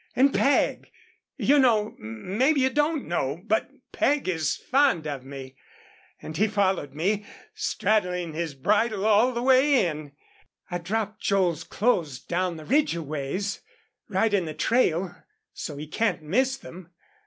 [0.15, 0.89] And Peg,
[1.37, 5.55] you know maybe you don't know but Peg is fond of me,
[6.19, 10.13] and he followed me, straddling his bridle all the way in.
[10.71, 13.61] I dropped Joel's clothes down the ridge a ways,
[14.09, 15.15] right in the trail,
[15.53, 16.89] so he can't miss them.